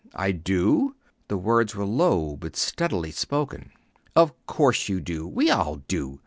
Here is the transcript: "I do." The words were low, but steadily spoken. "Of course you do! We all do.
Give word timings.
"I 0.15 0.31
do." 0.31 0.95
The 1.27 1.37
words 1.37 1.75
were 1.75 1.85
low, 1.85 2.35
but 2.35 2.55
steadily 2.55 3.11
spoken. 3.11 3.69
"Of 4.15 4.33
course 4.47 4.89
you 4.89 4.99
do! 4.99 5.27
We 5.27 5.51
all 5.51 5.75
do. 5.87 6.19